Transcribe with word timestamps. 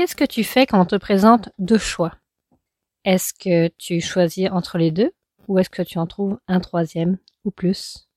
Qu'est-ce 0.00 0.16
que 0.16 0.24
tu 0.24 0.44
fais 0.44 0.64
quand 0.64 0.80
on 0.80 0.86
te 0.86 0.96
présente 0.96 1.50
deux 1.58 1.76
choix? 1.76 2.14
Est-ce 3.04 3.34
que 3.34 3.68
tu 3.76 4.00
choisis 4.00 4.48
entre 4.50 4.78
les 4.78 4.90
deux 4.90 5.12
ou 5.46 5.58
est-ce 5.58 5.68
que 5.68 5.82
tu 5.82 5.98
en 5.98 6.06
trouves 6.06 6.38
un 6.48 6.58
troisième 6.58 7.18
ou 7.44 7.50
plus? 7.50 8.08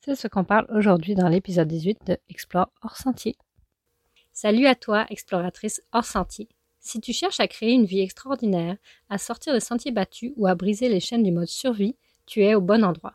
C'est 0.00 0.16
ce 0.16 0.26
qu'on 0.26 0.42
parle 0.42 0.66
aujourd'hui 0.76 1.14
dans 1.14 1.28
l'épisode 1.28 1.68
18 1.68 1.98
de 2.08 2.18
Explore 2.28 2.72
hors 2.82 2.96
sentier. 2.96 3.36
Salut 4.32 4.66
à 4.66 4.74
toi, 4.74 5.06
exploratrice 5.10 5.80
hors 5.92 6.04
sentier. 6.04 6.48
Si 6.80 7.00
tu 7.00 7.12
cherches 7.12 7.38
à 7.38 7.46
créer 7.46 7.70
une 7.70 7.86
vie 7.86 8.00
extraordinaire, 8.00 8.76
à 9.08 9.16
sortir 9.16 9.52
des 9.52 9.60
sentiers 9.60 9.92
battus 9.92 10.32
ou 10.36 10.48
à 10.48 10.56
briser 10.56 10.88
les 10.88 10.98
chaînes 10.98 11.22
du 11.22 11.30
mode 11.30 11.46
survie, 11.46 11.94
tu 12.26 12.42
es 12.42 12.56
au 12.56 12.60
bon 12.60 12.82
endroit. 12.82 13.14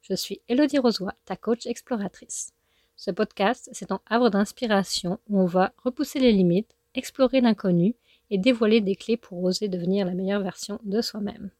Je 0.00 0.14
suis 0.14 0.40
Elodie 0.46 0.78
Rosoy, 0.78 1.10
ta 1.24 1.34
coach 1.34 1.66
exploratrice. 1.66 2.52
Ce 2.94 3.10
podcast, 3.10 3.68
c'est 3.72 3.86
ton 3.86 3.98
havre 4.06 4.30
d'inspiration 4.30 5.18
où 5.28 5.40
on 5.40 5.46
va 5.46 5.72
repousser 5.82 6.20
les 6.20 6.30
limites, 6.30 6.76
explorer 6.94 7.40
l'inconnu 7.40 7.94
et 8.30 8.38
dévoiler 8.38 8.80
des 8.80 8.96
clés 8.96 9.16
pour 9.16 9.42
oser 9.42 9.68
devenir 9.68 10.06
la 10.06 10.14
meilleure 10.14 10.42
version 10.42 10.80
de 10.84 11.00
soi-même. 11.00 11.50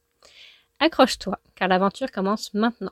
Accroche-toi, 0.79 1.39
car 1.55 1.67
l'aventure 1.67 2.11
commence 2.11 2.53
maintenant. 2.53 2.91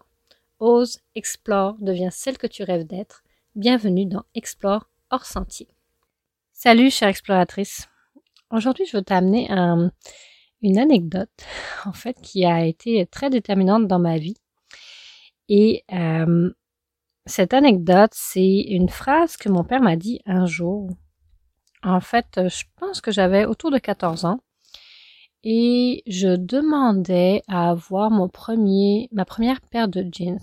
Ose, 0.59 0.99
explore, 1.15 1.75
deviens 1.79 2.11
celle 2.11 2.37
que 2.37 2.47
tu 2.47 2.63
rêves 2.63 2.85
d'être. 2.85 3.23
Bienvenue 3.55 4.05
dans 4.05 4.23
Explore 4.35 4.87
hors 5.09 5.25
sentier. 5.25 5.67
Salut, 6.53 6.89
chère 6.89 7.09
exploratrice. 7.09 7.87
Aujourd'hui, 8.51 8.85
je 8.85 8.95
veux 8.95 9.03
t'amener 9.03 9.49
une 10.61 10.77
anecdote, 10.77 11.29
en 11.85 11.93
fait, 11.93 12.19
qui 12.21 12.45
a 12.45 12.65
été 12.65 13.05
très 13.07 13.29
déterminante 13.29 13.87
dans 13.87 13.99
ma 13.99 14.17
vie. 14.17 14.37
Et 15.49 15.83
euh, 15.91 16.51
cette 17.25 17.53
anecdote, 17.53 18.11
c'est 18.13 18.61
une 18.61 18.89
phrase 18.89 19.37
que 19.37 19.49
mon 19.49 19.63
père 19.63 19.81
m'a 19.81 19.95
dit 19.95 20.21
un 20.25 20.45
jour. 20.45 20.89
En 21.83 21.99
fait, 21.99 22.47
je 22.47 22.63
pense 22.77 23.01
que 23.01 23.11
j'avais 23.11 23.45
autour 23.45 23.71
de 23.71 23.77
14 23.77 24.25
ans 24.25 24.39
et 25.43 26.03
je 26.07 26.35
demandais 26.35 27.43
à 27.47 27.69
avoir 27.69 28.09
mon 28.09 28.29
premier, 28.29 29.09
ma 29.11 29.25
première 29.25 29.59
paire 29.61 29.89
de 29.89 30.05
jeans. 30.11 30.39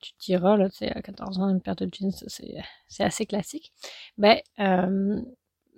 Tu 0.00 0.12
te 0.12 0.24
diras, 0.24 0.56
là, 0.56 0.70
tu 0.70 0.76
sais, 0.76 0.92
à 0.92 1.02
14 1.02 1.40
ans, 1.40 1.48
une 1.48 1.60
paire 1.60 1.74
de 1.74 1.88
jeans, 1.92 2.12
c'est, 2.28 2.54
c'est 2.86 3.02
assez 3.02 3.26
classique. 3.26 3.72
Ben, 4.18 4.38
euh, 4.60 5.20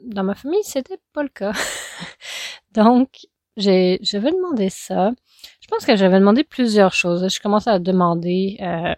dans 0.05 0.25
ma 0.25 0.35
famille, 0.35 0.63
c'était 0.65 0.99
pas 1.15 1.23
le 1.23 1.31
cas. 1.31 1.53
Donc, 2.73 3.27
j'ai, 3.57 3.99
j'avais 4.03 4.31
demandé 4.31 4.69
ça. 4.69 5.13
Je 5.61 5.69
pense 5.69 5.87
que 5.87 5.97
j'avais 5.97 6.19
demandé 6.19 6.45
plusieurs 6.45 6.93
choses. 6.93 7.27
Je 7.33 7.41
commençais 7.41 7.71
à 7.71 7.79
demander, 7.79 8.59
euh, 8.61 8.95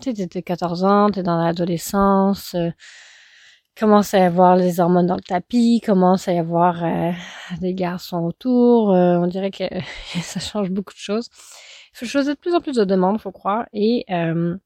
tu 0.00 0.14
sais, 0.14 0.26
t'es 0.26 0.42
14 0.42 0.84
ans, 0.84 1.10
t'es 1.10 1.22
dans 1.22 1.42
l'adolescence, 1.42 2.54
euh, 2.54 2.70
commence 3.76 4.14
à 4.14 4.18
y 4.18 4.22
avoir 4.22 4.56
les 4.56 4.80
hormones 4.80 5.06
dans 5.06 5.16
le 5.16 5.22
tapis, 5.22 5.80
commence 5.84 6.28
à 6.28 6.32
y 6.32 6.38
avoir 6.38 6.84
euh, 6.84 7.12
des 7.60 7.74
garçons 7.74 8.18
autour, 8.24 8.92
euh, 8.92 9.16
on 9.16 9.26
dirait 9.26 9.50
que 9.50 9.64
ça 10.22 10.40
change 10.40 10.70
beaucoup 10.70 10.92
de 10.92 10.98
choses. 10.98 11.28
Je 11.94 12.06
faisais 12.06 12.34
de 12.34 12.38
plus 12.38 12.54
en 12.54 12.60
plus 12.60 12.76
de 12.76 12.84
demandes, 12.84 13.20
faut 13.20 13.32
croire, 13.32 13.66
et 13.72 14.04
euh, 14.10 14.56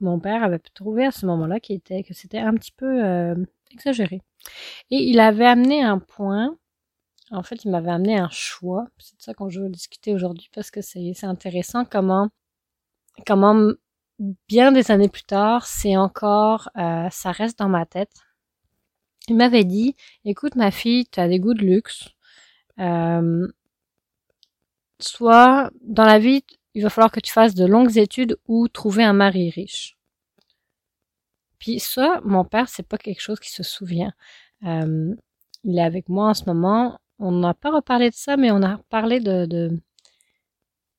mon 0.00 0.18
père 0.20 0.42
avait 0.42 0.58
trouvé 0.58 1.06
à 1.06 1.10
ce 1.10 1.26
moment-là 1.26 1.60
qui 1.60 1.74
était 1.74 2.02
que 2.02 2.14
c'était 2.14 2.38
un 2.38 2.54
petit 2.54 2.72
peu 2.72 3.36
exagéré. 3.72 4.20
Et 4.90 4.96
il 4.96 5.20
avait 5.20 5.46
amené 5.46 5.82
un 5.82 5.98
point, 5.98 6.56
en 7.30 7.42
fait, 7.42 7.64
il 7.64 7.70
m'avait 7.70 7.90
amené 7.90 8.18
un 8.18 8.30
choix. 8.30 8.86
C'est 8.98 9.16
de 9.16 9.22
ça 9.22 9.34
qu'on 9.34 9.48
veut 9.48 9.68
discuter 9.68 10.14
aujourd'hui 10.14 10.48
parce 10.54 10.70
que 10.70 10.80
c'est 10.80 11.24
intéressant 11.24 11.84
comment 11.84 12.28
comment 13.26 13.72
bien 14.18 14.72
des 14.72 14.90
années 14.90 15.08
plus 15.08 15.22
tard, 15.24 15.66
c'est 15.66 15.96
encore, 15.96 16.70
euh, 16.76 17.08
ça 17.10 17.32
reste 17.32 17.58
dans 17.58 17.68
ma 17.68 17.86
tête. 17.86 18.12
Il 19.28 19.36
m'avait 19.36 19.64
dit, 19.64 19.96
écoute 20.24 20.56
ma 20.56 20.70
fille, 20.70 21.06
tu 21.06 21.20
as 21.20 21.28
des 21.28 21.38
goûts 21.38 21.54
de 21.54 21.64
luxe. 21.64 22.08
Euh, 22.78 23.46
soit 25.00 25.70
dans 25.82 26.04
la 26.04 26.18
vie, 26.18 26.44
il 26.74 26.82
va 26.82 26.90
falloir 26.90 27.10
que 27.10 27.20
tu 27.20 27.32
fasses 27.32 27.54
de 27.54 27.66
longues 27.66 27.98
études 27.98 28.38
ou 28.46 28.68
trouver 28.68 29.04
un 29.04 29.12
mari 29.12 29.50
riche. 29.50 29.96
Puis 31.58 31.80
ça, 31.80 32.20
mon 32.24 32.44
père, 32.44 32.68
c'est 32.68 32.86
pas 32.86 32.98
quelque 32.98 33.20
chose 33.20 33.40
qui 33.40 33.50
se 33.50 33.62
souvient. 33.62 34.12
Euh, 34.64 35.14
il 35.64 35.78
est 35.78 35.82
avec 35.82 36.08
moi 36.08 36.28
en 36.30 36.34
ce 36.34 36.44
moment. 36.46 36.98
On 37.18 37.32
n'a 37.32 37.54
pas 37.54 37.70
reparlé 37.70 38.10
de 38.10 38.14
ça, 38.14 38.36
mais 38.36 38.50
on 38.50 38.62
a 38.62 38.78
parlé 38.90 39.20
de, 39.20 39.46
de 39.46 39.80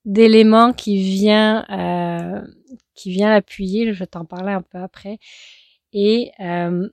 d'éléments 0.10 0.74
qui 0.74 0.98
vient 1.02 1.66
euh, 1.70 2.42
qui 2.96 3.12
vient 3.12 3.32
appuyer. 3.34 3.94
Je 3.94 4.00
vais 4.00 4.08
t'en 4.08 4.26
parler 4.26 4.52
un 4.54 4.62
peu 4.62 4.80
après. 4.80 5.20
Et 5.94 6.32
euh, 6.40 6.90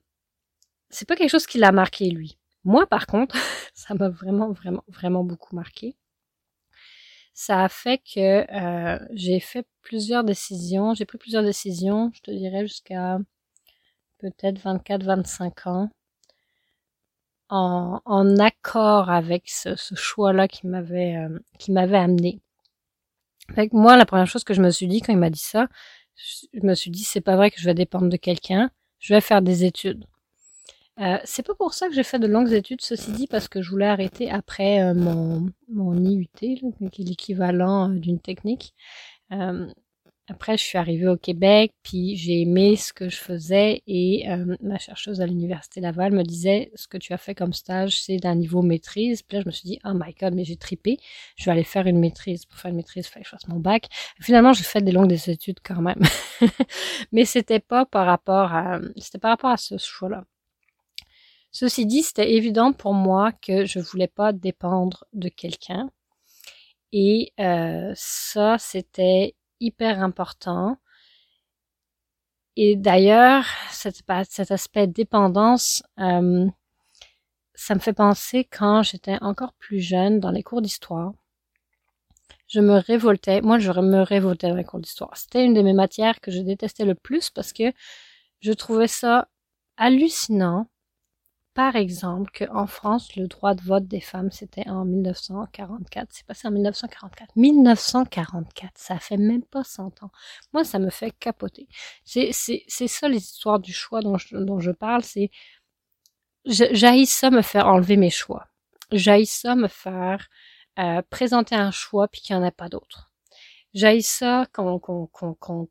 c'est 0.91 1.09
pas 1.09 1.17
quelque 1.17 1.31
chose 1.31 1.47
qui 1.47 1.59
l'a 1.59 1.73
marqué 1.73 2.11
lui. 2.11 2.39
Moi, 2.65 2.87
par 2.87 3.07
contre, 3.07 3.37
ça 3.75 3.95
m'a 3.95 4.09
vraiment, 4.11 4.53
vraiment, 4.53 4.85
vraiment 4.89 5.25
beaucoup 5.25 5.57
marqué. 5.57 5.97
Ça 7.35 7.65
a 7.65 7.69
fait 7.69 7.99
que 7.99 8.47
euh, 8.53 8.99
j'ai 9.13 9.41
fait 9.41 9.67
plusieurs 9.83 10.25
décisions. 10.25 10.95
J'ai 10.95 11.05
pris 11.07 11.19
plusieurs 11.19 11.45
décisions, 11.45 12.11
je 12.15 12.21
te 12.23 12.31
dirais 12.31 12.67
jusqu'à 12.67 13.19
peut-être 14.19 14.59
24-25 14.63 15.69
ans, 15.69 15.91
en, 17.49 18.01
en, 18.05 18.37
accord 18.39 19.11
avec 19.11 19.49
ce, 19.49 19.77
ce 19.77 19.95
choix-là 19.95 20.49
qui 20.49 20.67
m'avait 20.67 21.17
euh, 21.17 21.39
qui 21.59 21.73
m'avait 21.73 21.99
amené. 21.99 22.41
Moi, 23.73 23.97
la 23.97 24.07
première 24.07 24.27
chose 24.27 24.45
que 24.45 24.55
je 24.55 24.63
me 24.63 24.71
suis 24.71 24.87
dit 24.87 25.01
quand 25.01 25.13
il 25.13 25.19
m'a 25.19 25.31
dit 25.31 25.39
ça, 25.39 25.69
je 26.17 26.61
me 26.63 26.75
suis 26.75 26.91
dit 26.91 27.05
c'est 27.05 27.21
pas 27.21 27.37
vrai 27.37 27.51
que 27.51 27.61
je 27.61 27.65
vais 27.65 27.75
dépendre 27.75 28.09
de 28.09 28.17
quelqu'un, 28.17 28.71
je 28.99 29.15
vais 29.15 29.21
faire 29.21 29.43
des 29.43 29.65
études. 29.65 30.05
Euh, 30.99 31.19
c'est 31.25 31.47
pas 31.47 31.55
pour 31.55 31.75
ça 31.75 31.89
que 31.89 31.95
j'ai 31.95 32.03
fait 32.03 32.19
de 32.19 32.27
longues 32.27 32.53
études, 32.53 32.81
ceci 32.81 33.13
dit, 33.13 33.27
parce 33.27 33.49
que 33.49 33.61
je 33.61 33.71
voulais 33.71 33.87
arrêter 33.87 34.31
après 34.31 34.83
euh, 34.83 34.95
mon, 34.95 35.51
mon 35.69 35.95
IUT, 35.95 36.29
qui 36.35 37.03
est 37.03 37.05
l'équivalent 37.05 37.91
euh, 37.91 37.99
d'une 37.99 38.19
technique. 38.19 38.75
Après, 40.29 40.59
je 40.59 40.65
suis 40.65 40.77
arrivée 40.77 41.07
au 41.07 41.17
Québec, 41.17 41.73
puis 41.85 42.17
j'ai 42.17 42.41
aimé 42.41 42.75
ce 42.75 42.93
que 42.93 43.09
je 43.09 43.17
faisais 43.17 43.83
et 43.87 44.29
euh, 44.29 44.57
ma 44.61 44.77
chercheuse 44.77 45.21
à 45.21 45.27
l'université 45.27 45.81
Laval 45.81 46.13
me 46.13 46.25
disait 46.25 46.73
ce 46.75 46.89
que 46.89 46.99
tu 46.99 47.13
as 47.13 47.19
fait 47.19 47.37
comme 47.37 47.53
stage, 47.53 48.03
c'est 48.03 48.17
d'un 48.17 48.35
niveau 48.35 48.61
maîtrise. 48.61 49.23
Puis 49.23 49.37
là, 49.37 49.43
je 49.43 49.47
me 49.47 49.53
suis 49.53 49.69
dit 49.69 49.79
oh 49.85 49.93
my 49.95 50.13
god, 50.21 50.35
mais 50.35 50.45
j'ai 50.45 50.57
tripé, 50.57 50.99
je 51.37 51.45
vais 51.45 51.53
aller 51.53 51.63
faire 51.63 51.87
une 51.87 52.01
maîtrise. 52.01 52.45
Pour 52.45 52.59
faire 52.59 52.71
une 52.71 52.77
maîtrise, 52.77 53.07
il 53.07 53.11
fallait 53.11 53.23
que 53.23 53.29
je 53.29 53.37
fasse 53.37 53.47
mon 53.47 53.61
bac. 53.61 53.87
Finalement, 54.21 54.53
j'ai 54.53 54.65
fait 54.65 54.81
des 54.83 54.91
longues 54.91 55.13
études 55.13 55.61
quand 55.63 55.81
même, 55.81 56.03
mais 57.13 57.25
c'était 57.25 57.61
pas 57.61 57.87
par 57.87 58.07
rapport 58.07 58.53
à, 58.53 58.81
c'était 58.97 59.19
par 59.19 59.31
rapport 59.31 59.51
à 59.51 59.57
ce 59.57 59.79
choix-là. 59.79 60.25
Ceci 61.53 61.87
dit, 61.87 62.03
c'était 62.03 62.33
évident 62.33 62.73
pour 62.73 62.95
moi 62.95 63.31
que 63.33 63.65
je 63.65 63.79
voulais 63.79 64.09
pas 64.09 64.33
dépendre 64.33 65.05
de 65.13 65.29
quelqu'un. 65.29 65.89
Et 66.93 67.33
euh, 67.39 67.93
ça, 67.95 68.57
c'était 68.59 69.36
hyper 69.61 70.03
important. 70.03 70.79
Et 72.57 72.77
d'ailleurs, 72.77 73.45
cet, 73.71 74.03
aspect 74.51 74.87
dépendance, 74.87 75.83
euh, 75.99 76.47
ça 77.55 77.75
me 77.75 77.81
fait 77.81 77.93
penser 77.93 78.45
quand 78.45 78.83
j'étais 78.83 79.19
encore 79.21 79.53
plus 79.55 79.81
jeune 79.81 80.21
dans 80.21 80.31
les 80.31 80.43
cours 80.43 80.63
d'histoire. 80.63 81.13
Je 82.49 82.61
me 82.61 82.79
révoltais, 82.79 83.41
moi 83.43 83.59
je 83.59 83.73
me 83.73 84.03
révoltais 84.03 84.49
dans 84.49 84.57
les 84.57 84.65
cours 84.65 84.81
d'histoire. 84.81 85.17
C'était 85.17 85.45
une 85.45 85.55
de 85.55 85.63
mes 85.63 85.73
matières 85.73 86.21
que 86.21 86.31
je 86.31 86.41
détestais 86.41 86.85
le 86.85 86.95
plus 86.95 87.31
parce 87.31 87.53
que 87.53 87.73
je 88.41 88.53
trouvais 88.53 88.89
ça 88.89 89.29
hallucinant 89.77 90.69
par 91.57 91.75
exemple, 91.75 92.31
qu'en 92.37 92.67
France, 92.67 93.17
le 93.17 93.29
droit 93.29 93.55
de 93.55 93.63
vote 93.63 93.87
des 93.87 94.03
femmes, 94.03 94.31
c'était 94.31 94.69
en 94.69 94.85
1944. 94.85 96.09
C'est 96.13 96.27
passé 96.27 96.47
en 96.47 96.51
1944. 96.51 97.35
1944, 97.35 98.73
ça 98.77 98.99
fait 98.99 99.17
même 99.17 99.43
pas 99.43 99.65
100 99.65 100.03
ans. 100.03 100.11
Moi, 100.53 100.65
ça 100.65 100.79
me 100.79 100.91
fait 100.91 101.13
capoter. 101.13 101.67
C'est, 102.05 102.33
ça 102.33 103.09
les 103.09 103.25
histoires 103.25 103.59
du 103.59 103.73
choix 103.73 104.03
dont 104.03 104.19
je, 104.19 104.37
dont 104.37 104.61
je 104.61 104.71
parle. 104.71 105.03
C'est, 105.03 105.31
j'haïs 106.45 107.07
ça 107.07 107.31
me 107.31 107.41
faire 107.41 107.69
enlever 107.69 107.97
mes 107.97 108.11
choix. 108.11 108.49
J'haïs 108.93 109.25
ça 109.25 109.57
me 109.57 109.69
faire 109.69 110.29
euh, 110.79 111.01
présenter 111.09 111.55
un 111.55 111.71
choix 111.71 112.07
puis 112.07 112.21
qu'il 112.21 112.37
n'y 112.37 112.43
en 112.43 112.47
a 112.47 112.53
pas 112.53 112.69
d'autre. 112.69 113.11
J'haïs 113.73 114.03
ça 114.03 114.47
qu'on, 114.53 114.79
qu'on, 114.79 115.07
qu'on, 115.07 115.69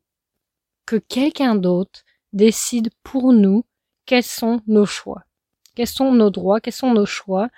que 0.84 0.96
quelqu'un 0.96 1.54
d'autre 1.54 2.02
décide 2.32 2.90
pour 3.04 3.32
nous 3.32 3.64
quels 4.04 4.24
sont 4.24 4.60
nos 4.66 4.84
choix 4.84 5.22
quels 5.76 5.86
sont 5.86 6.12
nos 6.12 6.30
droits, 6.30 6.60
quels 6.60 6.72
sont 6.72 6.92
nos 6.92 7.06
choix. 7.06 7.48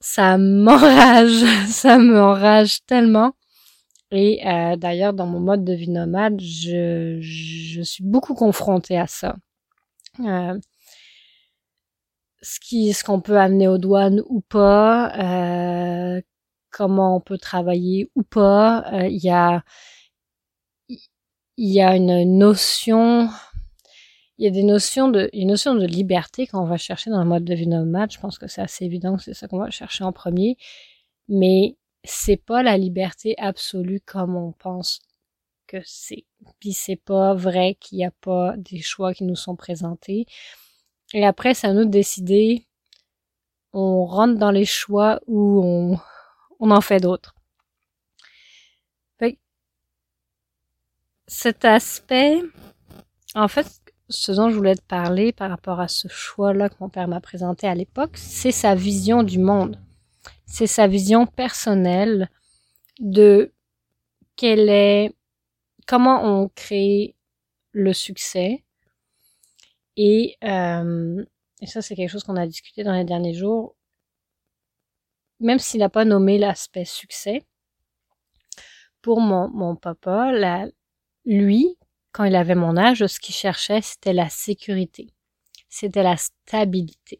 Ça 0.00 0.38
m'enrage, 0.38 1.44
ça 1.68 1.98
m'enrage 1.98 2.84
tellement. 2.86 3.34
Et 4.12 4.46
euh, 4.46 4.76
d'ailleurs, 4.76 5.12
dans 5.14 5.26
mon 5.26 5.40
mode 5.40 5.64
de 5.64 5.72
vie 5.74 5.90
nomade, 5.90 6.40
je, 6.40 7.20
suis 7.82 8.04
beaucoup 8.04 8.34
confrontée 8.34 8.98
à 8.98 9.06
ça. 9.08 9.36
Euh, 10.20 10.58
ce 12.42 12.60
qui, 12.60 12.92
ce 12.92 13.04
qu'on 13.04 13.20
peut 13.20 13.38
amener 13.38 13.68
aux 13.68 13.78
douanes 13.78 14.22
ou 14.28 14.40
pas, 14.40 15.12
euh, 15.18 16.20
comment 16.70 17.16
on 17.16 17.20
peut 17.20 17.38
travailler 17.38 18.10
ou 18.14 18.22
pas. 18.22 18.84
Euh, 18.92 19.08
il 19.08 19.22
y 19.24 19.30
a, 19.30 19.64
il 20.88 21.72
y 21.72 21.80
a 21.82 21.96
une 21.96 22.38
notion 22.38 23.28
il 24.38 24.44
y 24.44 24.48
a 24.48 24.50
des 24.50 24.62
notions 24.62 25.08
de, 25.08 25.30
une 25.32 25.48
notion 25.48 25.74
de 25.74 25.86
liberté 25.86 26.46
quand 26.46 26.62
on 26.62 26.66
va 26.66 26.76
chercher 26.76 27.10
dans 27.10 27.22
le 27.22 27.28
mode 27.28 27.44
de 27.44 27.54
vie 27.54 27.66
nomade. 27.66 28.12
Je 28.12 28.18
pense 28.20 28.38
que 28.38 28.46
c'est 28.46 28.60
assez 28.60 28.84
évident 28.84 29.16
que 29.16 29.22
c'est 29.22 29.34
ça 29.34 29.48
qu'on 29.48 29.58
va 29.58 29.70
chercher 29.70 30.04
en 30.04 30.12
premier. 30.12 30.56
Mais 31.28 31.76
c'est 32.04 32.36
pas 32.36 32.62
la 32.62 32.76
liberté 32.76 33.34
absolue 33.38 34.00
comme 34.00 34.36
on 34.36 34.52
pense 34.52 35.00
que 35.66 35.78
c'est. 35.84 36.24
Puis 36.60 36.72
c'est 36.72 36.96
pas 36.96 37.34
vrai 37.34 37.76
qu'il 37.80 37.98
n'y 37.98 38.04
a 38.04 38.10
pas 38.10 38.54
des 38.58 38.80
choix 38.80 39.14
qui 39.14 39.24
nous 39.24 39.36
sont 39.36 39.56
présentés. 39.56 40.26
Et 41.14 41.24
après, 41.24 41.54
c'est 41.54 41.68
à 41.68 41.72
nous 41.72 41.84
de 41.84 41.90
décider. 41.90 42.66
On 43.72 44.04
rentre 44.06 44.38
dans 44.38 44.50
les 44.50 44.64
choix 44.64 45.20
ou 45.26 45.62
on, 45.64 45.98
on 46.60 46.70
en 46.70 46.80
fait 46.80 47.00
d'autres. 47.00 47.34
Cet 51.28 51.64
aspect, 51.64 52.40
en 53.34 53.48
fait, 53.48 53.66
ce 54.08 54.32
dont 54.32 54.50
je 54.50 54.56
voulais 54.56 54.76
te 54.76 54.82
parler 54.82 55.32
par 55.32 55.50
rapport 55.50 55.80
à 55.80 55.88
ce 55.88 56.08
choix-là 56.08 56.68
que 56.68 56.76
mon 56.80 56.88
père 56.88 57.08
m'a 57.08 57.20
présenté 57.20 57.66
à 57.66 57.74
l'époque, 57.74 58.16
c'est 58.16 58.52
sa 58.52 58.74
vision 58.74 59.22
du 59.22 59.38
monde. 59.38 59.80
C'est 60.46 60.66
sa 60.66 60.86
vision 60.86 61.26
personnelle 61.26 62.30
de 63.00 63.52
quelle 64.36 64.68
est, 64.68 65.14
comment 65.86 66.24
on 66.24 66.48
crée 66.48 67.16
le 67.72 67.92
succès. 67.92 68.64
Et, 69.96 70.36
euh, 70.44 71.24
et 71.60 71.66
ça, 71.66 71.82
c'est 71.82 71.96
quelque 71.96 72.10
chose 72.10 72.24
qu'on 72.24 72.36
a 72.36 72.46
discuté 72.46 72.84
dans 72.84 72.92
les 72.92 73.04
derniers 73.04 73.34
jours. 73.34 73.74
Même 75.40 75.58
s'il 75.58 75.80
n'a 75.80 75.88
pas 75.88 76.04
nommé 76.04 76.38
l'aspect 76.38 76.84
succès, 76.84 77.42
pour 79.02 79.20
mon, 79.20 79.48
mon 79.48 79.76
papa, 79.76 80.32
lui, 81.24 81.76
quand 82.16 82.24
il 82.24 82.34
avait 82.34 82.54
mon 82.54 82.78
âge, 82.78 83.06
ce 83.06 83.20
qu'il 83.20 83.34
cherchait, 83.34 83.82
c'était 83.82 84.14
la 84.14 84.30
sécurité. 84.30 85.10
C'était 85.68 86.02
la 86.02 86.16
stabilité. 86.16 87.18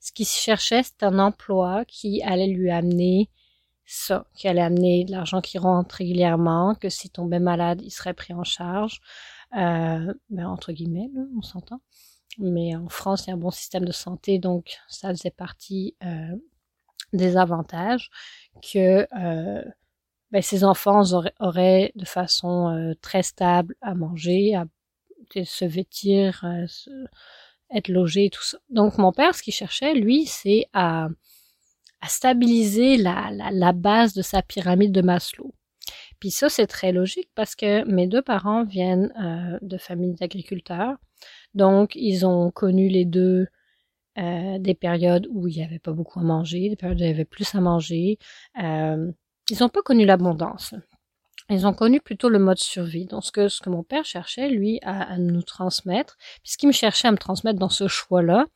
Ce 0.00 0.10
qu'il 0.10 0.26
cherchait, 0.26 0.82
c'était 0.82 1.06
un 1.06 1.20
emploi 1.20 1.84
qui 1.86 2.20
allait 2.24 2.48
lui 2.48 2.72
amener 2.72 3.30
ça, 3.86 4.26
qui 4.34 4.48
allait 4.48 4.60
amener 4.60 5.04
de 5.04 5.12
l'argent 5.12 5.40
qui 5.40 5.56
rentre 5.56 5.94
régulièrement, 5.94 6.74
que 6.74 6.88
s'il 6.88 7.12
tombait 7.12 7.38
malade, 7.38 7.80
il 7.84 7.92
serait 7.92 8.12
pris 8.14 8.34
en 8.34 8.42
charge. 8.42 9.00
Euh, 9.56 10.14
ben, 10.30 10.48
entre 10.48 10.72
guillemets, 10.72 11.08
on 11.38 11.42
s'entend. 11.42 11.80
Mais 12.38 12.74
en 12.74 12.88
France, 12.88 13.26
il 13.26 13.28
y 13.28 13.30
a 13.30 13.34
un 13.34 13.38
bon 13.38 13.52
système 13.52 13.84
de 13.84 13.92
santé, 13.92 14.40
donc 14.40 14.78
ça 14.88 15.10
faisait 15.10 15.30
partie 15.30 15.94
euh, 16.02 16.36
des 17.12 17.36
avantages 17.36 18.10
que 18.72 19.06
euh, 19.16 19.62
ben, 20.32 20.42
ces 20.42 20.64
enfants 20.64 21.02
auraient, 21.40 21.92
de 21.94 22.04
façon 22.04 22.68
euh, 22.68 22.94
très 23.00 23.22
stable 23.22 23.74
à 23.80 23.94
manger, 23.94 24.54
à 24.54 24.66
se 25.44 25.64
vêtir, 25.64 26.44
euh, 26.44 26.66
être 27.74 27.88
logés, 27.88 28.30
tout 28.30 28.42
ça. 28.42 28.58
Donc 28.68 28.98
mon 28.98 29.12
père, 29.12 29.34
ce 29.34 29.42
qu'il 29.42 29.54
cherchait, 29.54 29.94
lui, 29.94 30.26
c'est 30.26 30.66
à, 30.72 31.08
à 32.00 32.08
stabiliser 32.08 32.96
la, 32.96 33.30
la, 33.32 33.50
la, 33.50 33.72
base 33.72 34.14
de 34.14 34.22
sa 34.22 34.42
pyramide 34.42 34.92
de 34.92 35.02
Maslow. 35.02 35.54
Puis 36.20 36.30
ça, 36.30 36.48
c'est 36.48 36.66
très 36.66 36.92
logique 36.92 37.30
parce 37.34 37.56
que 37.56 37.84
mes 37.90 38.06
deux 38.06 38.22
parents 38.22 38.64
viennent 38.64 39.12
euh, 39.20 39.58
de 39.62 39.78
familles 39.78 40.14
d'agriculteurs. 40.14 40.96
Donc, 41.54 41.92
ils 41.94 42.26
ont 42.26 42.50
connu 42.50 42.88
les 42.88 43.04
deux 43.04 43.46
euh, 44.18 44.58
des 44.58 44.74
périodes 44.74 45.26
où 45.30 45.48
il 45.48 45.56
n'y 45.56 45.64
avait 45.64 45.78
pas 45.78 45.92
beaucoup 45.92 46.20
à 46.20 46.22
manger, 46.22 46.68
des 46.68 46.76
périodes 46.76 47.00
où 47.00 47.04
il 47.04 47.08
y 47.08 47.10
avait 47.10 47.24
plus 47.24 47.54
à 47.54 47.60
manger. 47.60 48.18
Euh, 48.62 49.10
ils 49.50 49.58
n'ont 49.60 49.68
pas 49.68 49.82
connu 49.82 50.04
l'abondance. 50.04 50.74
Ils 51.48 51.66
ont 51.66 51.74
connu 51.74 52.00
plutôt 52.00 52.28
le 52.28 52.38
mode 52.38 52.58
survie. 52.58 53.06
Donc, 53.06 53.24
ce 53.24 53.32
que, 53.32 53.48
ce 53.48 53.60
que 53.60 53.70
mon 53.70 53.82
père 53.82 54.04
cherchait, 54.04 54.48
lui, 54.48 54.78
à, 54.82 55.18
nous 55.18 55.42
transmettre, 55.42 56.16
puis 56.42 56.52
ce 56.52 56.56
qu'il 56.58 56.68
me 56.68 56.72
cherchait 56.72 57.08
à 57.08 57.12
me 57.12 57.18
transmettre 57.18 57.58
dans 57.58 57.68
ce 57.68 57.88
choix-là, 57.88 58.46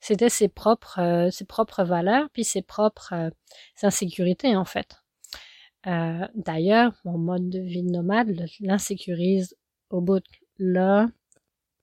c'était 0.00 0.30
ses 0.30 0.48
propres, 0.48 0.98
euh, 0.98 1.30
ses 1.30 1.44
propres 1.44 1.84
valeurs, 1.84 2.28
puis 2.32 2.44
ses 2.44 2.62
propres 2.62 3.12
euh, 3.12 3.30
insécurités, 3.82 4.56
en 4.56 4.64
fait. 4.64 4.96
Euh, 5.86 6.26
D'ailleurs, 6.34 6.94
mon 7.04 7.18
mode 7.18 7.50
de 7.50 7.60
vie 7.60 7.82
nomade 7.82 8.34
l'insécurise 8.60 9.54
au 9.90 10.00
bout. 10.00 10.24
Là, 10.58 11.08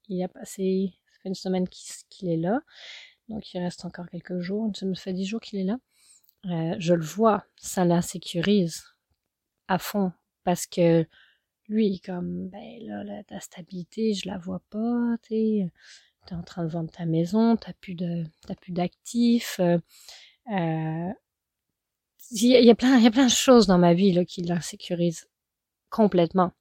il 0.08 0.22
a 0.22 0.28
passé, 0.28 0.94
une 1.24 1.34
semaine 1.34 1.68
qu'il 1.68 2.28
est 2.28 2.36
là, 2.36 2.60
donc 3.28 3.54
il 3.54 3.60
reste 3.60 3.84
encore 3.84 4.08
quelques 4.10 4.40
jours, 4.40 4.70
ça 4.74 4.86
me 4.86 4.94
fait 4.94 5.12
dix 5.12 5.26
jours 5.26 5.40
qu'il 5.40 5.60
est 5.60 5.64
là. 5.64 5.76
Euh, 6.46 6.74
je 6.78 6.94
le 6.94 7.04
vois, 7.04 7.44
ça 7.56 7.84
l'insécurise 7.84 8.84
à 9.68 9.78
fond 9.78 10.12
parce 10.44 10.66
que 10.66 11.06
lui, 11.68 12.00
comme 12.00 12.48
ben 12.48 12.80
là, 12.86 13.22
ta 13.24 13.40
stabilité, 13.40 14.14
je 14.14 14.28
la 14.28 14.38
vois 14.38 14.62
pas, 14.70 15.16
t'es 15.28 15.66
es 16.30 16.34
en 16.34 16.42
train 16.42 16.64
de 16.64 16.70
vendre 16.70 16.90
ta 16.90 17.06
maison, 17.06 17.56
t'as 17.56 17.72
plus 17.74 17.94
de 17.94 18.24
t'as 18.46 18.54
plus 18.54 18.72
d'actifs. 18.72 19.60
Euh, 19.60 19.78
euh, 20.52 21.12
il 22.32 22.64
y, 22.64 22.70
a 22.70 22.74
plein 22.74 22.96
il 22.98 23.04
y 23.04 23.06
a 23.06 23.10
plein 23.10 23.26
de 23.26 23.30
choses 23.30 23.66
dans 23.66 23.78
ma 23.78 23.92
vie 23.94 24.12
là 24.12 24.24
qui 24.24 24.42
l'insécurisent 24.42 25.28
complètement 25.90 26.52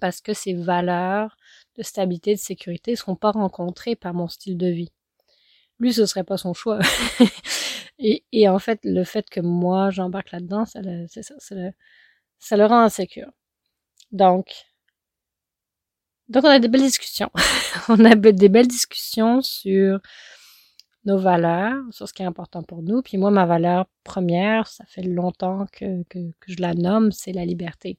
parce 0.00 0.20
que 0.20 0.32
ces 0.34 0.54
valeurs 0.54 1.36
de 1.76 1.82
stabilité, 1.82 2.34
de 2.34 2.40
sécurité 2.40 2.96
seront 2.96 3.16
pas 3.16 3.32
rencontrées 3.32 3.96
par 3.96 4.14
mon 4.14 4.28
style 4.28 4.56
de 4.56 4.68
vie. 4.68 4.92
Lui, 5.78 5.92
ce 5.92 6.06
serait 6.06 6.24
pas 6.24 6.36
son 6.36 6.54
choix. 6.54 6.78
Et, 7.98 8.24
et 8.32 8.48
en 8.48 8.58
fait, 8.58 8.80
le 8.84 9.04
fait 9.04 9.28
que 9.28 9.40
moi, 9.40 9.90
j'embarque 9.90 10.32
là-dedans, 10.32 10.64
ça 10.64 10.80
le, 10.82 11.06
c'est 11.08 11.22
ça, 11.22 11.34
ça 11.38 11.54
le, 11.54 11.72
ça 12.38 12.56
le 12.56 12.66
rend 12.66 12.80
insécure. 12.80 13.30
Donc, 14.12 14.54
donc 16.28 16.44
on 16.44 16.48
a 16.48 16.58
des 16.58 16.68
belles 16.68 16.82
discussions. 16.82 17.30
on 17.88 18.04
a 18.04 18.14
des 18.14 18.48
belles 18.48 18.68
discussions 18.68 19.40
sur 19.42 20.00
nos 21.04 21.18
valeurs, 21.18 21.76
sur 21.90 22.08
ce 22.08 22.12
qui 22.12 22.22
est 22.22 22.26
important 22.26 22.62
pour 22.62 22.82
nous. 22.82 23.02
Puis 23.02 23.18
moi, 23.18 23.30
ma 23.30 23.46
valeur 23.46 23.86
première, 24.04 24.66
ça 24.68 24.84
fait 24.86 25.02
longtemps 25.02 25.66
que, 25.72 26.02
que, 26.04 26.18
que 26.40 26.52
je 26.52 26.60
la 26.60 26.74
nomme, 26.74 27.12
c'est 27.12 27.32
la 27.32 27.44
liberté. 27.44 27.98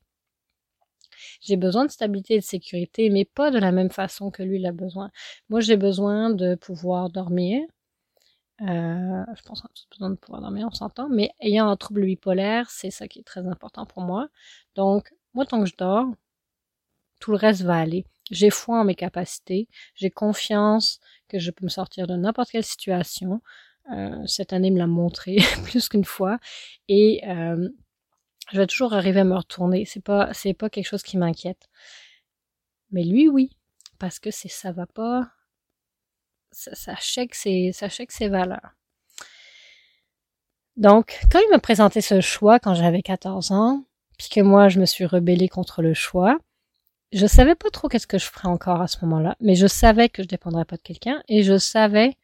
J'ai 1.41 1.57
besoin 1.57 1.85
de 1.85 1.91
stabilité 1.91 2.35
et 2.35 2.39
de 2.39 2.43
sécurité, 2.43 3.09
mais 3.09 3.25
pas 3.25 3.51
de 3.51 3.59
la 3.59 3.71
même 3.71 3.89
façon 3.89 4.31
que 4.31 4.43
lui 4.43 4.59
il 4.59 4.65
a 4.65 4.71
besoin. 4.71 5.11
Moi, 5.49 5.59
j'ai 5.59 5.77
besoin 5.77 6.29
de 6.29 6.55
pouvoir 6.55 7.09
dormir, 7.09 7.61
euh, 8.61 9.23
je 9.35 9.41
pense 9.43 9.61
qu'on 9.61 9.67
a 9.67 9.71
besoin 9.91 10.09
de 10.09 10.15
pouvoir 10.15 10.41
dormir, 10.41 10.67
on 10.69 10.73
s'entend. 10.73 11.09
Mais 11.09 11.31
ayant 11.39 11.69
un 11.69 11.77
trouble 11.77 12.05
bipolaire, 12.05 12.69
c'est 12.69 12.91
ça 12.91 13.07
qui 13.07 13.19
est 13.19 13.23
très 13.23 13.45
important 13.47 13.85
pour 13.85 14.01
moi. 14.01 14.29
Donc, 14.75 15.13
moi, 15.33 15.45
tant 15.45 15.59
que 15.59 15.69
je 15.69 15.75
dors, 15.77 16.05
tout 17.19 17.31
le 17.31 17.37
reste 17.37 17.61
va 17.61 17.77
aller. 17.77 18.05
J'ai 18.31 18.49
foi 18.49 18.79
en 18.79 18.83
mes 18.83 18.95
capacités. 18.95 19.67
J'ai 19.95 20.09
confiance 20.09 20.99
que 21.27 21.39
je 21.39 21.51
peux 21.51 21.65
me 21.65 21.69
sortir 21.69 22.07
de 22.07 22.15
n'importe 22.15 22.51
quelle 22.51 22.63
situation. 22.63 23.41
Euh, 23.91 24.25
cette 24.27 24.53
année 24.53 24.71
me 24.71 24.77
l'a 24.77 24.87
montré 24.87 25.37
plus 25.63 25.89
qu'une 25.89 26.05
fois. 26.05 26.39
Et 26.87 27.21
euh, 27.27 27.69
je 28.51 28.57
vais 28.57 28.67
toujours 28.67 28.93
arriver 28.93 29.21
à 29.21 29.23
me 29.23 29.35
retourner. 29.35 29.85
C'est 29.85 30.03
pas, 30.03 30.33
c'est 30.33 30.53
pas 30.53 30.69
quelque 30.69 30.87
chose 30.87 31.03
qui 31.03 31.17
m'inquiète. 31.17 31.69
Mais 32.91 33.03
lui, 33.03 33.27
oui. 33.29 33.51
Parce 33.99 34.19
que 34.19 34.31
c'est, 34.31 34.47
ça 34.47 34.71
va 34.71 34.85
pas 34.85 35.31
ça, 36.51 36.75
ça 36.75 36.95
check 36.95 37.35
ses, 37.35 37.71
ça 37.73 37.89
check 37.89 38.11
ses 38.11 38.27
valeurs. 38.27 38.75
Donc, 40.77 41.19
quand 41.31 41.39
il 41.39 41.49
m'a 41.49 41.59
présenté 41.59 42.01
ce 42.01 42.21
choix 42.21 42.59
quand 42.59 42.73
j'avais 42.73 43.01
14 43.01 43.51
ans, 43.51 43.83
puis 44.17 44.29
que 44.29 44.41
moi 44.41 44.69
je 44.69 44.79
me 44.79 44.85
suis 44.85 45.05
rebellée 45.05 45.49
contre 45.49 45.81
le 45.81 45.93
choix, 45.93 46.37
je 47.11 47.25
savais 47.25 47.55
pas 47.55 47.69
trop 47.69 47.87
qu'est-ce 47.87 48.07
que 48.07 48.17
je 48.17 48.25
ferais 48.25 48.47
encore 48.47 48.81
à 48.81 48.87
ce 48.87 48.97
moment-là, 49.03 49.35
mais 49.41 49.55
je 49.55 49.67
savais 49.67 50.09
que 50.09 50.23
je 50.23 50.27
dépendrais 50.27 50.65
pas 50.65 50.77
de 50.77 50.81
quelqu'un 50.81 51.21
et 51.27 51.43
je 51.43 51.57
savais 51.57 52.15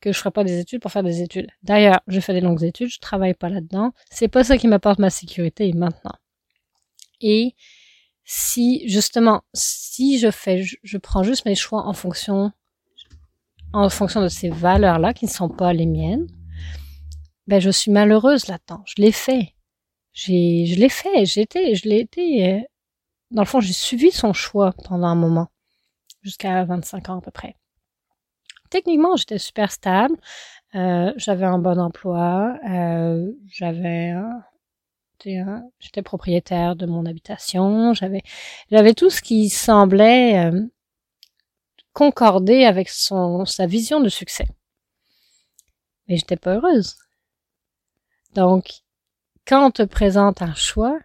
que 0.00 0.12
je 0.12 0.18
ferais 0.18 0.30
pas 0.30 0.44
des 0.44 0.58
études 0.60 0.80
pour 0.80 0.92
faire 0.92 1.02
des 1.02 1.22
études. 1.22 1.48
D'ailleurs, 1.62 2.00
je 2.06 2.20
fais 2.20 2.32
des 2.32 2.40
longues 2.40 2.62
études, 2.62 2.88
je 2.88 3.00
travaille 3.00 3.34
pas 3.34 3.48
là-dedans. 3.48 3.92
C'est 4.10 4.28
pas 4.28 4.44
ça 4.44 4.56
qui 4.56 4.68
m'apporte 4.68 5.00
ma 5.00 5.10
sécurité 5.10 5.72
maintenant. 5.72 6.14
Et 7.20 7.56
si, 8.24 8.88
justement, 8.88 9.42
si 9.54 10.18
je 10.18 10.30
fais, 10.30 10.62
je 10.62 10.98
prends 10.98 11.24
juste 11.24 11.46
mes 11.46 11.56
choix 11.56 11.84
en 11.86 11.94
fonction 11.94 12.52
en 13.72 13.88
fonction 13.88 14.22
de 14.22 14.28
ces 14.28 14.50
valeurs-là 14.50 15.14
qui 15.14 15.26
ne 15.26 15.30
sont 15.30 15.48
pas 15.48 15.72
les 15.72 15.86
miennes, 15.86 16.26
ben 17.46 17.60
je 17.60 17.70
suis 17.70 17.90
malheureuse 17.90 18.46
là-dedans. 18.48 18.82
Je 18.86 19.02
l'ai 19.02 19.12
fait. 19.12 19.54
J'ai, 20.12 20.66
je 20.66 20.78
l'ai 20.78 20.88
fait. 20.88 21.24
J'étais, 21.26 21.74
je 21.74 21.88
l'ai 21.88 22.00
été. 22.00 22.52
Euh, 22.52 22.60
dans 23.30 23.42
le 23.42 23.46
fond, 23.46 23.60
j'ai 23.60 23.72
suivi 23.72 24.10
son 24.10 24.32
choix 24.32 24.72
pendant 24.84 25.06
un 25.06 25.14
moment, 25.14 25.48
jusqu'à 26.22 26.64
25 26.64 27.08
ans 27.10 27.18
à 27.18 27.20
peu 27.20 27.30
près. 27.30 27.56
Techniquement, 28.70 29.16
j'étais 29.16 29.38
super 29.38 29.70
stable. 29.72 30.16
Euh, 30.74 31.12
j'avais 31.16 31.46
un 31.46 31.58
bon 31.58 31.78
emploi. 31.78 32.58
Euh, 32.70 33.32
j'avais 33.48 34.14
j'étais 35.78 36.02
propriétaire 36.02 36.76
de 36.76 36.86
mon 36.86 37.06
habitation. 37.06 37.94
J'avais, 37.94 38.22
j'avais 38.70 38.94
tout 38.94 39.10
ce 39.10 39.20
qui 39.22 39.48
semblait 39.48 40.46
euh, 40.46 40.62
concorder 41.92 42.64
avec 42.64 42.88
son, 42.88 43.44
sa 43.44 43.66
vision 43.66 44.00
de 44.00 44.08
succès. 44.08 44.46
Mais 46.06 46.16
j'étais 46.16 46.36
pas 46.36 46.54
heureuse. 46.54 46.96
Donc, 48.34 48.82
quand 49.46 49.66
on 49.66 49.70
te 49.70 49.82
présente 49.82 50.42
un 50.42 50.54
choix, 50.54 50.98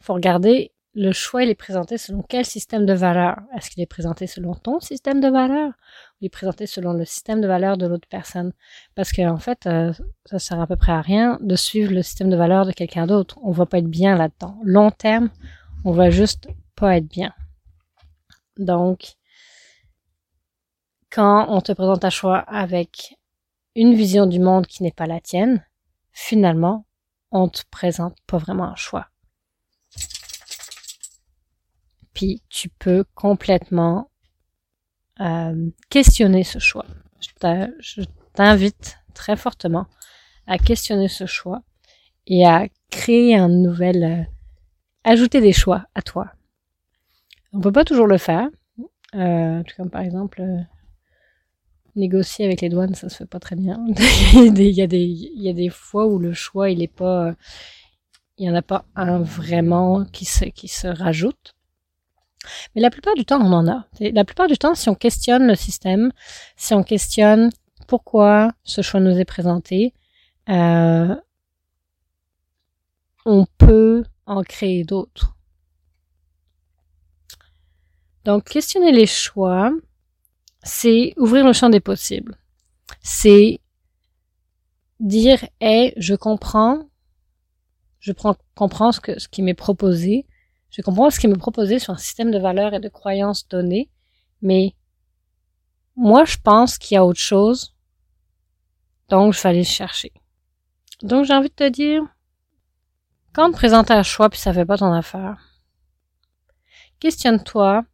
faut 0.00 0.14
regarder 0.14 0.72
le 0.98 1.12
choix, 1.12 1.42
il 1.42 1.50
est 1.50 1.54
présenté 1.54 1.98
selon 1.98 2.22
quel 2.22 2.46
système 2.46 2.86
de 2.86 2.94
valeurs? 2.94 3.36
Est-ce 3.54 3.68
qu'il 3.68 3.82
est 3.82 3.86
présenté 3.86 4.26
selon 4.26 4.54
ton 4.54 4.80
système 4.80 5.20
de 5.20 5.28
valeurs? 5.28 5.68
Ou 5.68 6.16
il 6.22 6.26
est 6.26 6.30
présenté 6.30 6.66
selon 6.66 6.94
le 6.94 7.04
système 7.04 7.42
de 7.42 7.46
valeurs 7.46 7.76
de 7.76 7.86
l'autre 7.86 8.08
personne? 8.08 8.52
Parce 8.94 9.12
qu'en 9.12 9.34
en 9.34 9.38
fait, 9.38 9.66
euh, 9.66 9.92
ça 10.24 10.38
sert 10.38 10.58
à 10.58 10.66
peu 10.66 10.76
près 10.76 10.92
à 10.92 11.02
rien 11.02 11.38
de 11.42 11.54
suivre 11.54 11.92
le 11.92 12.02
système 12.02 12.30
de 12.30 12.36
valeurs 12.36 12.64
de 12.64 12.72
quelqu'un 12.72 13.06
d'autre. 13.06 13.38
On 13.42 13.50
va 13.50 13.66
pas 13.66 13.78
être 13.78 13.90
bien 13.90 14.16
là-dedans. 14.16 14.58
Long 14.64 14.90
terme, 14.90 15.28
on 15.84 15.92
va 15.92 16.08
juste 16.08 16.48
pas 16.76 16.96
être 16.96 17.08
bien. 17.08 17.34
Donc, 18.56 19.15
quand 21.16 21.46
on 21.48 21.62
te 21.62 21.72
présente 21.72 22.04
un 22.04 22.10
choix 22.10 22.40
avec 22.40 23.16
une 23.74 23.94
vision 23.94 24.26
du 24.26 24.38
monde 24.38 24.66
qui 24.66 24.82
n'est 24.82 24.92
pas 24.92 25.06
la 25.06 25.18
tienne, 25.18 25.64
finalement, 26.12 26.84
on 27.30 27.48
te 27.48 27.62
présente 27.70 28.18
pas 28.26 28.36
vraiment 28.36 28.64
un 28.64 28.76
choix. 28.76 29.08
Puis 32.12 32.42
tu 32.50 32.68
peux 32.68 33.02
complètement 33.14 34.10
euh, 35.20 35.70
questionner 35.88 36.44
ce 36.44 36.58
choix. 36.58 36.84
Je 37.80 38.02
t'invite 38.34 38.98
très 39.14 39.36
fortement 39.36 39.86
à 40.46 40.58
questionner 40.58 41.08
ce 41.08 41.24
choix 41.24 41.62
et 42.26 42.46
à 42.46 42.68
créer 42.90 43.36
un 43.36 43.48
nouvel, 43.48 44.04
euh, 44.04 44.22
ajouter 45.02 45.40
des 45.40 45.54
choix 45.54 45.86
à 45.94 46.02
toi. 46.02 46.30
On 47.54 47.60
peut 47.60 47.72
pas 47.72 47.86
toujours 47.86 48.06
le 48.06 48.18
faire, 48.18 48.50
euh, 49.14 49.62
comme 49.78 49.88
par 49.88 50.02
exemple 50.02 50.42
euh, 50.42 50.60
négocier 51.96 52.44
avec 52.44 52.60
les 52.60 52.68
douanes, 52.68 52.94
ça 52.94 53.08
se 53.08 53.16
fait 53.16 53.26
pas 53.26 53.40
très 53.40 53.56
bien. 53.56 53.84
il, 54.34 54.60
y 54.60 54.82
a 54.82 54.86
des, 54.86 55.02
il 55.02 55.42
y 55.42 55.48
a 55.48 55.52
des 55.52 55.68
fois 55.68 56.06
où 56.06 56.18
le 56.18 56.32
choix, 56.32 56.70
il 56.70 56.82
est 56.82 56.92
pas, 56.92 57.34
il 58.38 58.46
y 58.46 58.50
en 58.50 58.54
a 58.54 58.62
pas 58.62 58.84
un 58.94 59.18
vraiment 59.18 60.04
qui 60.04 60.24
se, 60.24 60.44
qui 60.44 60.68
se 60.68 60.86
rajoute. 60.86 61.54
Mais 62.74 62.80
la 62.80 62.90
plupart 62.90 63.14
du 63.14 63.24
temps, 63.24 63.40
on 63.40 63.52
en 63.52 63.68
a. 63.68 63.86
La 64.00 64.24
plupart 64.24 64.46
du 64.46 64.56
temps, 64.56 64.74
si 64.74 64.88
on 64.88 64.94
questionne 64.94 65.46
le 65.46 65.54
système, 65.54 66.12
si 66.56 66.74
on 66.74 66.82
questionne 66.82 67.50
pourquoi 67.86 68.52
ce 68.64 68.82
choix 68.82 69.00
nous 69.00 69.18
est 69.18 69.24
présenté, 69.24 69.94
euh, 70.48 71.14
on 73.24 73.46
peut 73.58 74.04
en 74.26 74.42
créer 74.42 74.84
d'autres. 74.84 75.36
Donc, 78.24 78.44
questionner 78.44 78.92
les 78.92 79.06
choix, 79.06 79.70
c'est 80.66 81.14
ouvrir 81.16 81.46
le 81.46 81.52
champ 81.52 81.70
des 81.70 81.80
possibles. 81.80 82.36
C'est 83.00 83.60
dire, 84.98 85.46
hey, 85.60 85.94
je 85.96 86.14
comprends, 86.14 86.88
je 88.00 88.12
comprends 88.54 88.92
ce, 88.92 89.28
qui 89.28 89.42
m'est 89.42 89.54
proposé, 89.54 90.26
je 90.70 90.82
comprends 90.82 91.10
ce 91.10 91.20
qui 91.20 91.28
m'est 91.28 91.38
proposé 91.38 91.78
sur 91.78 91.92
un 91.92 91.98
système 91.98 92.32
de 92.32 92.38
valeurs 92.38 92.74
et 92.74 92.80
de 92.80 92.88
croyances 92.88 93.46
données, 93.48 93.90
mais 94.42 94.74
moi, 95.94 96.24
je 96.24 96.36
pense 96.42 96.78
qu'il 96.78 96.96
y 96.96 96.98
a 96.98 97.04
autre 97.04 97.20
chose, 97.20 97.74
donc 99.08 99.34
je 99.34 99.42
vais 99.42 99.48
aller 99.50 99.64
chercher. 99.64 100.12
Donc, 101.02 101.26
j'ai 101.26 101.34
envie 101.34 101.48
de 101.48 101.54
te 101.54 101.68
dire, 101.68 102.02
quand 103.32 103.48
on 103.48 103.52
te 103.52 103.56
présente 103.56 103.90
un 103.90 104.02
choix 104.02 104.30
puis 104.30 104.40
ça 104.40 104.52
fait 104.52 104.66
pas 104.66 104.78
ton 104.78 104.92
affaire, 104.92 105.62
questionne-toi 106.98 107.84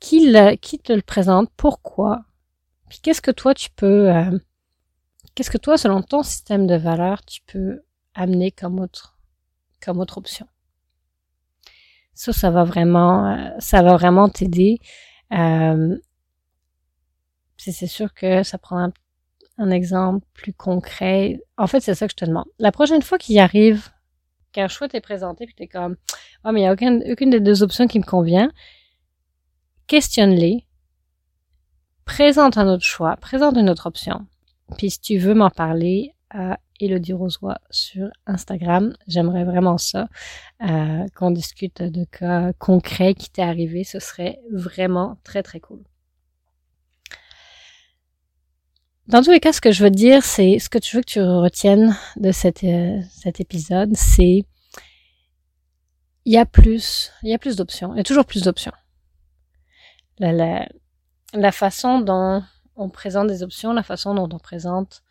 qui, 0.00 0.78
te 0.82 0.92
le 0.92 1.02
présente, 1.02 1.50
pourquoi, 1.56 2.24
puis 2.88 2.98
qu'est-ce 3.00 3.22
que 3.22 3.30
toi 3.30 3.54
tu 3.54 3.70
peux, 3.70 4.10
euh, 4.10 4.38
qu'est-ce 5.34 5.50
que 5.50 5.58
toi, 5.58 5.78
selon 5.78 6.02
ton 6.02 6.22
système 6.22 6.66
de 6.66 6.74
valeurs, 6.74 7.24
tu 7.24 7.40
peux 7.46 7.82
amener 8.14 8.50
comme 8.50 8.80
autre, 8.80 9.18
comme 9.82 10.00
autre 10.00 10.18
option? 10.18 10.46
Ça, 12.14 12.32
ça 12.32 12.50
va 12.50 12.64
vraiment, 12.64 13.32
euh, 13.32 13.50
ça 13.58 13.82
va 13.82 13.96
vraiment 13.96 14.28
t'aider. 14.28 14.78
Euh, 15.32 15.96
c'est 17.56 17.86
sûr 17.86 18.12
que 18.14 18.42
ça 18.42 18.58
prend 18.58 18.90
un, 19.58 19.70
exemple 19.70 20.26
plus 20.32 20.54
concret. 20.54 21.40
En 21.58 21.66
fait, 21.66 21.80
c'est 21.80 21.94
ça 21.94 22.06
que 22.06 22.12
je 22.12 22.16
te 22.16 22.24
demande. 22.24 22.46
La 22.58 22.72
prochaine 22.72 23.02
fois 23.02 23.18
qu'il 23.18 23.38
arrive 23.38 23.90
qu'un 24.52 24.68
choix 24.68 24.88
t'est 24.88 25.02
présenté, 25.02 25.44
puis 25.44 25.54
t'es 25.54 25.68
comme, 25.68 25.96
oh, 26.44 26.52
mais 26.52 26.60
il 26.60 26.62
n'y 26.62 26.68
a 26.68 27.12
aucune 27.12 27.30
des 27.30 27.40
deux 27.40 27.62
options 27.62 27.86
qui 27.86 27.98
me 27.98 28.04
convient, 28.04 28.50
questionne-les, 29.90 30.64
présente 32.04 32.58
un 32.58 32.68
autre 32.68 32.84
choix, 32.84 33.16
présente 33.16 33.56
une 33.56 33.68
autre 33.68 33.86
option. 33.86 34.24
Puis 34.78 34.90
si 34.90 35.00
tu 35.00 35.18
veux 35.18 35.34
m'en 35.34 35.50
parler, 35.50 36.14
à 36.30 36.60
Elodie 36.78 37.12
Rosoy 37.12 37.56
sur 37.70 38.08
Instagram. 38.24 38.94
J'aimerais 39.08 39.42
vraiment 39.42 39.78
ça, 39.78 40.08
euh, 40.62 41.06
qu'on 41.16 41.32
discute 41.32 41.82
de 41.82 42.04
cas 42.04 42.52
concrets 42.52 43.14
qui 43.14 43.30
t'est 43.30 43.42
arrivé. 43.42 43.82
Ce 43.82 43.98
serait 43.98 44.38
vraiment 44.52 45.18
très, 45.24 45.42
très 45.42 45.58
cool. 45.58 45.82
Dans 49.08 49.22
tous 49.22 49.32
les 49.32 49.40
cas, 49.40 49.52
ce 49.52 49.60
que 49.60 49.72
je 49.72 49.82
veux 49.82 49.90
te 49.90 49.96
dire, 49.96 50.22
c'est 50.22 50.60
ce 50.60 50.68
que 50.68 50.78
tu 50.78 50.94
veux 50.94 51.02
que 51.02 51.10
tu 51.10 51.20
retiennes 51.20 51.96
de 52.14 52.30
cet, 52.30 52.62
euh, 52.62 53.00
cet 53.10 53.40
épisode, 53.40 53.90
c'est 53.96 54.44
il 56.24 56.32
y 56.32 56.38
a 56.38 56.46
plus, 56.46 57.10
il 57.24 57.30
y 57.30 57.34
a 57.34 57.38
plus 57.38 57.56
d'options, 57.56 57.92
il 57.92 57.96
y 57.96 58.00
a 58.00 58.04
toujours 58.04 58.24
plus 58.24 58.44
d'options. 58.44 58.72
La, 60.20 60.68
la, 61.32 61.52
façon 61.52 62.00
dont 62.00 62.42
on 62.76 62.88
présente 62.90 63.26
des 63.26 63.42
options, 63.42 63.72
la 63.72 63.82
façon 63.82 64.14
dont 64.14 64.28
on 64.32 64.38
présente 64.38 65.02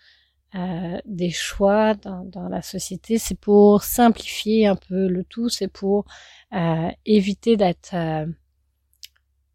euh, 0.56 1.00
des 1.06 1.32
choix 1.32 1.96
dans, 1.96 2.24
dans 2.26 2.48
la 2.48 2.62
société, 2.62 3.18
c'est 3.18 3.40
pour 3.40 3.84
simplifier 3.84 4.68
un 4.68 4.76
peu 4.76 5.08
le 5.08 5.24
tout, 5.24 5.50
c'est 5.50 5.68
pour 5.68 6.06
euh, 6.54 6.90
éviter 7.06 7.58
d'être, 7.58 7.94
euh, 7.94 8.26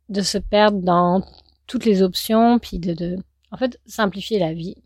de 0.08 0.20
se 0.20 0.38
perdre 0.38 0.80
dans 0.82 1.24
toutes 1.66 1.84
les 1.84 2.02
options, 2.02 2.58
puis 2.58 2.78
de, 2.78 2.92
de, 2.94 3.16
en 3.50 3.56
fait, 3.56 3.80
simplifier 3.86 4.38
la 4.38 4.52
vie. 4.52 4.76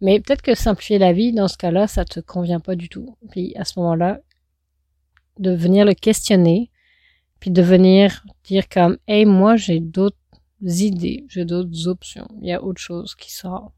Mais 0.00 0.20
peut-être 0.20 0.42
que 0.42 0.54
simplifier 0.54 0.98
la 0.98 1.12
vie, 1.12 1.32
dans 1.32 1.48
ce 1.48 1.58
cas-là, 1.58 1.86
ça 1.86 2.04
te 2.04 2.20
convient 2.20 2.60
pas 2.60 2.74
du 2.74 2.88
tout. 2.88 3.16
Puis 3.30 3.54
à 3.56 3.64
ce 3.64 3.78
moment-là, 3.78 4.20
de 5.38 5.52
venir 5.52 5.84
le 5.84 5.94
questionner, 5.94 6.70
puis 7.40 7.50
de 7.50 7.62
venir 7.62 8.22
dire 8.44 8.68
comme, 8.68 8.98
hey, 9.08 9.24
moi, 9.24 9.56
j'ai 9.56 9.80
d'autres 9.80 10.16
idées, 10.62 11.24
j'ai 11.28 11.44
d'autres 11.44 11.88
options, 11.88 12.28
il 12.40 12.48
y 12.48 12.52
a 12.52 12.62
autre 12.62 12.80
chose 12.80 13.14
qui 13.14 13.32
sort 13.32 13.72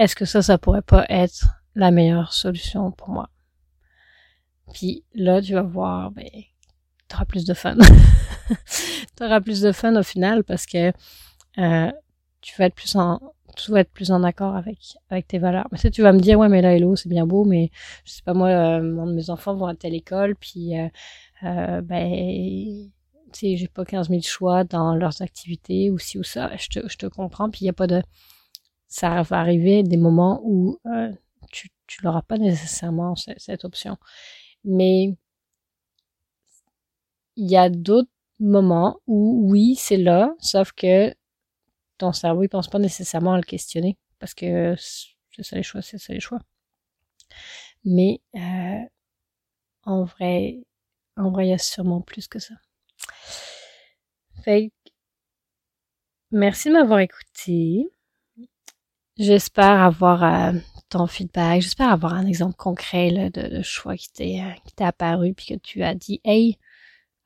est-ce 0.00 0.16
que 0.16 0.24
ça, 0.24 0.40
ça 0.40 0.56
pourrait 0.56 0.80
pas 0.80 1.04
être 1.10 1.44
la 1.74 1.90
meilleure 1.90 2.32
solution 2.32 2.90
pour 2.90 3.10
moi? 3.10 3.28
Puis 4.72 5.04
là, 5.12 5.42
tu 5.42 5.52
vas 5.52 5.62
voir, 5.62 6.10
ben, 6.10 6.24
tu 7.06 7.14
auras 7.14 7.26
plus 7.26 7.44
de 7.44 7.52
fun. 7.52 7.76
tu 8.48 9.22
auras 9.22 9.42
plus 9.42 9.60
de 9.60 9.72
fun 9.72 9.94
au 9.96 10.02
final 10.02 10.42
parce 10.42 10.64
que 10.64 10.90
euh, 11.58 11.92
tu 12.40 12.54
vas 12.56 12.64
être 12.64 12.74
plus 12.74 12.96
en 12.96 13.20
tu 13.56 13.72
vas 13.72 13.80
être 13.80 13.90
plus 13.90 14.10
en 14.10 14.22
accord 14.22 14.56
avec 14.56 14.78
avec 15.10 15.26
tes 15.26 15.38
valeurs. 15.38 15.68
Mais 15.70 15.76
si 15.76 15.90
tu 15.90 16.00
vas 16.00 16.14
me 16.14 16.20
dire 16.20 16.38
ouais 16.38 16.48
mais 16.48 16.62
là 16.62 16.74
hello 16.74 16.96
c'est 16.96 17.08
bien 17.08 17.26
beau 17.26 17.44
mais 17.44 17.70
je 18.04 18.12
sais 18.12 18.22
pas 18.22 18.32
moi 18.32 18.48
euh, 18.48 18.80
mes 18.80 19.28
enfants 19.28 19.54
vont 19.54 19.66
à 19.66 19.74
telle 19.74 19.94
école 19.94 20.34
puis 20.36 20.78
euh, 20.78 20.88
euh 21.44 21.80
ben 21.82 22.90
tu 23.32 23.38
sais 23.38 23.56
j'ai 23.56 23.68
pas 23.68 23.84
15 23.84 24.08
000 24.08 24.22
choix 24.22 24.64
dans 24.64 24.94
leurs 24.94 25.22
activités 25.22 25.90
ou 25.90 25.98
ci 25.98 26.18
ou 26.18 26.22
ça. 26.24 26.56
Je 26.56 26.68
te 26.68 26.88
je 26.88 26.96
te 26.96 27.06
comprends 27.06 27.50
puis 27.50 27.62
il 27.62 27.66
y 27.66 27.70
a 27.70 27.72
pas 27.72 27.86
de 27.86 28.02
ça 28.88 29.22
va 29.22 29.38
arriver 29.40 29.82
des 29.84 29.96
moments 29.96 30.40
où 30.44 30.78
euh, 30.86 31.12
tu, 31.52 31.70
tu 31.86 32.04
n'auras 32.04 32.22
pas 32.22 32.38
nécessairement 32.38 33.14
cette, 33.16 33.64
option. 33.64 33.96
Mais 34.64 35.16
il 37.36 37.50
y 37.50 37.56
a 37.56 37.70
d'autres 37.70 38.10
moments 38.40 39.00
où 39.06 39.48
oui, 39.50 39.76
c'est 39.76 39.96
là, 39.96 40.34
sauf 40.40 40.72
que 40.72 41.14
ton 41.98 42.12
cerveau, 42.12 42.42
il 42.44 42.48
pense 42.48 42.68
pas 42.68 42.78
nécessairement 42.78 43.34
à 43.34 43.36
le 43.36 43.42
questionner 43.44 43.98
parce 44.18 44.34
que 44.34 44.74
c'est 44.78 45.42
ça 45.44 45.56
les 45.56 45.62
choix, 45.62 45.82
c'est 45.82 45.98
ça 45.98 46.12
les 46.12 46.20
choix. 46.20 46.40
Mais 47.84 48.20
euh, 48.36 48.80
en 49.84 50.04
vrai, 50.04 50.60
en 51.20 51.30
vrai, 51.30 51.46
il 51.46 51.50
y 51.50 51.54
a 51.54 51.58
sûrement 51.58 52.00
plus 52.00 52.26
que 52.28 52.38
ça. 52.38 52.54
Fait 54.44 54.72
merci 56.30 56.68
de 56.68 56.74
m'avoir 56.74 57.00
écouté. 57.00 57.90
J'espère 59.18 59.82
avoir 59.82 60.24
euh, 60.24 60.58
ton 60.88 61.06
feedback, 61.06 61.60
j'espère 61.60 61.90
avoir 61.90 62.14
un 62.14 62.26
exemple 62.26 62.56
concret 62.56 63.30
de, 63.30 63.62
choix 63.62 63.96
qui 63.96 64.10
t'est 64.10 64.40
euh, 64.40 64.52
qui 64.64 64.74
t'est 64.74 64.84
apparu 64.84 65.34
puis 65.34 65.46
que 65.46 65.58
tu 65.60 65.82
as 65.82 65.94
dit 65.94 66.20
hey 66.24 66.56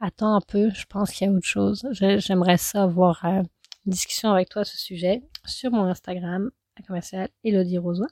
attends 0.00 0.34
un 0.34 0.40
peu, 0.40 0.70
je 0.70 0.86
pense 0.86 1.12
qu'il 1.12 1.26
y 1.28 1.30
a 1.30 1.32
autre 1.32 1.46
chose. 1.46 1.86
J'aimerais 1.92 2.58
ça 2.58 2.82
avoir 2.82 3.24
euh, 3.24 3.42
une 3.86 3.92
discussion 3.92 4.30
avec 4.32 4.48
toi 4.48 4.62
à 4.62 4.64
ce 4.64 4.76
sujet 4.76 5.22
sur 5.46 5.70
mon 5.70 5.84
Instagram 5.84 6.50
commercial 6.86 7.28
Elodie 7.44 7.78
Rosoy. 7.78 8.08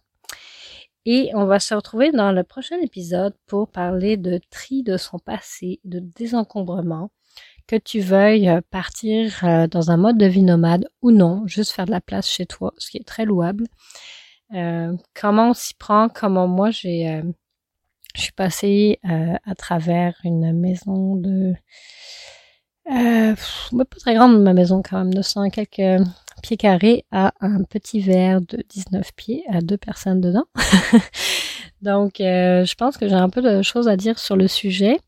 Et 1.05 1.31
on 1.35 1.47
va 1.47 1.59
se 1.59 1.75
retrouver 1.75 2.13
dans 2.13 2.33
le 2.33 2.45
prochain 2.45 2.77
épisode 2.81 3.35
pour 3.47 3.69
parler 3.69 4.17
de 4.17 4.41
tri 4.51 4.83
de 4.83 4.97
son 4.97 5.19
passé, 5.19 5.81
de 5.85 5.99
désencombrement, 5.99 7.11
que 7.67 7.77
tu 7.77 8.01
veuilles 8.01 8.49
euh, 8.49 8.61
partir 8.71 9.45
euh, 9.45 9.67
dans 9.67 9.91
un 9.91 9.97
mode 9.97 10.19
de 10.19 10.27
vie 10.27 10.43
nomade 10.43 10.89
ou 11.01 11.11
non, 11.11 11.47
juste 11.47 11.73
faire 11.73 11.87
de 11.87 11.91
la 11.91 12.01
place 12.01 12.29
chez 12.29 12.47
toi, 12.47 12.73
ce 12.79 12.91
qui 12.91 12.99
est 12.99 13.07
très 13.07 13.25
louable. 13.25 13.65
Euh, 14.55 14.97
comment 15.19 15.51
on 15.51 15.55
s'y 15.55 15.75
prend, 15.75 16.09
comment 16.09 16.47
moi 16.47 16.71
j'ai 16.71 17.23
je 18.15 18.23
suis 18.23 18.33
passée 18.33 18.99
euh, 19.05 19.35
à 19.45 19.55
travers 19.55 20.15
une 20.25 20.53
maison 20.53 21.17
de... 21.17 21.55
Euh, 22.91 23.35
pas 23.71 23.85
très 23.99 24.15
grande 24.15 24.43
ma 24.43 24.53
maison 24.53 24.83
quand 24.83 24.99
même, 24.99 25.15
200 25.15 25.51
quelques 25.51 26.05
pieds 26.43 26.57
carrés 26.57 27.05
à 27.11 27.33
un 27.41 27.63
petit 27.63 28.01
verre 28.01 28.41
de 28.41 28.63
19 28.69 29.13
pieds 29.15 29.45
à 29.49 29.61
deux 29.61 29.79
personnes 29.79 30.21
dedans. 30.21 30.45
Donc, 31.83 32.21
euh, 32.21 32.65
je 32.65 32.75
pense 32.75 32.97
que 32.97 33.09
j'ai 33.09 33.15
un 33.15 33.31
peu 33.31 33.41
de 33.41 33.63
choses 33.63 33.89
à 33.89 33.97
dire 33.97 34.19
sur 34.19 34.37
le 34.37 34.49
sujet. 34.49 34.99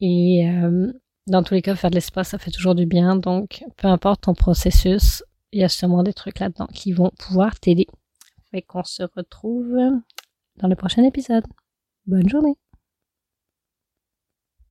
Et 0.00 0.48
euh, 0.48 0.92
dans 1.26 1.42
tous 1.42 1.54
les 1.54 1.62
cas, 1.62 1.74
faire 1.74 1.90
de 1.90 1.96
l'espace, 1.96 2.28
ça 2.28 2.38
fait 2.38 2.50
toujours 2.50 2.74
du 2.74 2.86
bien. 2.86 3.16
Donc, 3.16 3.64
peu 3.76 3.88
importe 3.88 4.22
ton 4.22 4.34
processus, 4.34 5.24
il 5.52 5.60
y 5.60 5.64
a 5.64 5.68
sûrement 5.68 6.02
des 6.02 6.14
trucs 6.14 6.38
là-dedans 6.38 6.68
qui 6.72 6.92
vont 6.92 7.10
pouvoir 7.18 7.58
t'aider. 7.58 7.86
Fait 8.50 8.62
qu'on 8.62 8.84
se 8.84 9.02
retrouve 9.16 9.76
dans 10.56 10.68
le 10.68 10.76
prochain 10.76 11.02
épisode. 11.04 11.44
Bonne 12.06 12.28
journée 12.28 12.56